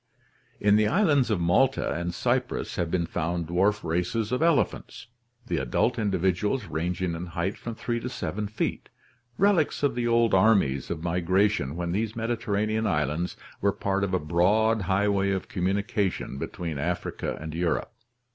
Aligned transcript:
In 0.59 0.77
the 0.77 0.87
islands 0.87 1.29
of 1.29 1.39
Malta 1.39 1.93
and 1.93 2.11
Cyprus 2.11 2.75
have 2.75 2.89
been 2.89 3.05
found 3.05 3.45
dwarf 3.45 3.83
races 3.83 4.31
of 4.31 4.41
elephants, 4.41 5.05
the 5.45 5.57
adult 5.59 5.99
individuals 5.99 6.65
ranging 6.65 7.13
in 7.13 7.27
height 7.27 7.55
from 7.55 7.75
3 7.75 7.99
to 7.99 8.09
7 8.09 8.47
feet, 8.47 8.89
relics 9.37 9.83
of 9.83 9.93
the 9.93 10.07
old 10.07 10.33
armies 10.33 10.89
of 10.89 11.03
migration 11.03 11.75
when 11.75 11.91
these 11.91 12.13
Mediter 12.15 12.51
ranean 12.53 12.87
islands 12.87 13.37
were 13.61 13.71
part 13.71 14.03
of 14.03 14.15
a 14.15 14.19
broad 14.19 14.81
highway 14.81 15.29
of 15.29 15.47
communication 15.47 16.39
between 16.39 16.79
Africa 16.79 17.37
and 17.39 17.53
Europe. 17.53 17.91